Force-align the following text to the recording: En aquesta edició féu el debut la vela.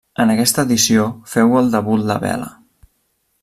En 0.21 0.29
aquesta 0.35 0.63
edició 0.67 1.03
féu 1.35 1.53
el 1.61 1.69
debut 1.77 2.09
la 2.13 2.19
vela. 2.27 2.49